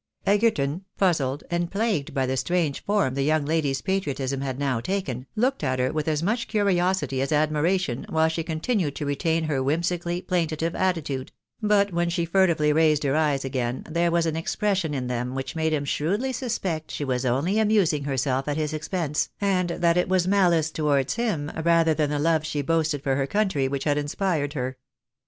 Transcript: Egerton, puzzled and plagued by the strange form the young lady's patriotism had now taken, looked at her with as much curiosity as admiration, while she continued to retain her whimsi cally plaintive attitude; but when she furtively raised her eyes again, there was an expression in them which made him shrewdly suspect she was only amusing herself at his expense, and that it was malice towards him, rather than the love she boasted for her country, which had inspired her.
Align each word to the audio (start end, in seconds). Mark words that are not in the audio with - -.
Egerton, 0.25 0.83
puzzled 0.97 1.43
and 1.51 1.69
plagued 1.69 2.11
by 2.11 2.25
the 2.25 2.35
strange 2.35 2.83
form 2.83 3.13
the 3.13 3.21
young 3.21 3.45
lady's 3.45 3.81
patriotism 3.83 4.41
had 4.41 4.57
now 4.57 4.79
taken, 4.79 5.27
looked 5.35 5.63
at 5.63 5.77
her 5.77 5.91
with 5.93 6.07
as 6.07 6.23
much 6.23 6.47
curiosity 6.47 7.21
as 7.21 7.31
admiration, 7.31 8.03
while 8.09 8.27
she 8.27 8.41
continued 8.43 8.95
to 8.95 9.05
retain 9.05 9.43
her 9.43 9.59
whimsi 9.61 9.99
cally 10.01 10.19
plaintive 10.23 10.73
attitude; 10.75 11.31
but 11.61 11.93
when 11.93 12.09
she 12.09 12.25
furtively 12.25 12.73
raised 12.73 13.03
her 13.03 13.15
eyes 13.15 13.45
again, 13.45 13.85
there 13.87 14.09
was 14.09 14.25
an 14.25 14.35
expression 14.35 14.95
in 14.95 15.05
them 15.05 15.35
which 15.35 15.55
made 15.55 15.71
him 15.71 15.85
shrewdly 15.85 16.33
suspect 16.33 16.89
she 16.89 17.05
was 17.05 17.23
only 17.23 17.59
amusing 17.59 18.05
herself 18.05 18.47
at 18.47 18.57
his 18.57 18.73
expense, 18.73 19.29
and 19.39 19.69
that 19.69 19.97
it 19.97 20.09
was 20.09 20.27
malice 20.27 20.71
towards 20.71 21.13
him, 21.13 21.51
rather 21.63 21.93
than 21.93 22.09
the 22.09 22.17
love 22.17 22.43
she 22.43 22.63
boasted 22.63 23.03
for 23.03 23.15
her 23.15 23.27
country, 23.27 23.67
which 23.67 23.83
had 23.83 23.99
inspired 23.99 24.53
her. 24.53 24.77